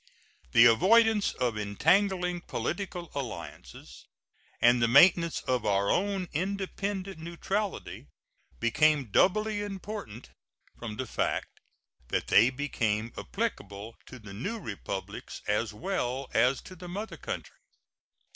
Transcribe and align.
The 0.53 0.65
avoidance 0.65 1.33
of 1.33 1.57
entangling 1.59 2.41
political 2.47 3.11
alliances 3.13 4.07
and 4.59 4.81
the 4.81 4.87
maintenance 4.87 5.41
of 5.41 5.63
our 5.63 5.91
own 5.91 6.27
independent 6.33 7.19
neutrality 7.19 8.07
became 8.59 9.11
doubly 9.11 9.61
important 9.61 10.31
from 10.75 10.95
the 10.97 11.05
fact 11.05 11.59
that 12.07 12.29
they 12.29 12.49
became 12.49 13.13
applicable 13.15 13.95
to 14.07 14.17
the 14.17 14.33
new 14.33 14.57
Republics 14.57 15.43
as 15.47 15.71
well 15.71 16.31
as 16.33 16.61
to 16.63 16.75
the 16.75 16.87
mother 16.89 17.17
country. 17.17 17.59